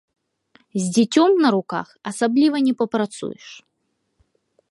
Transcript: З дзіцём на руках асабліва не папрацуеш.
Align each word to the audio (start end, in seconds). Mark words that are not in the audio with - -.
З 0.81 0.87
дзіцём 0.95 1.31
на 1.43 1.49
руках 1.57 1.87
асабліва 2.13 2.57
не 2.69 2.73
папрацуеш. 2.81 3.45